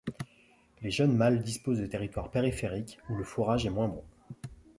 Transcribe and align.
Les 0.81 0.89
jeunes 0.89 1.15
mâles 1.15 1.43
disposent 1.43 1.77
de 1.77 1.85
territoires 1.85 2.31
périphériques, 2.31 2.97
où 3.11 3.15
le 3.15 3.23
fourrage 3.23 3.67
est 3.67 3.69
moins 3.69 3.87
bon. 3.87 4.03